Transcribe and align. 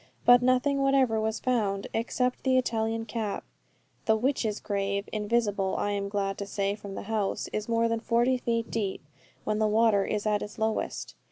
But 0.25 0.41
nothing 0.41 0.81
whatever 0.81 1.21
was 1.21 1.39
found, 1.39 1.85
except 1.93 2.41
the 2.41 2.57
Italian 2.57 3.05
cap. 3.05 3.43
The 4.05 4.15
"Witches' 4.15 4.59
grave," 4.59 5.07
invisible 5.13 5.75
I 5.77 5.91
am 5.91 6.09
glad 6.09 6.39
to 6.39 6.47
say 6.47 6.73
from 6.73 6.95
the 6.95 7.03
house, 7.03 7.47
is 7.53 7.69
more 7.69 7.87
than 7.87 7.99
forty 7.99 8.39
feet 8.39 8.71
deep, 8.71 9.01
when 9.43 9.59
the 9.59 9.67
water 9.67 10.03
is 10.03 10.25
at 10.25 10.41
its 10.41 10.57
lowest. 10.57 11.13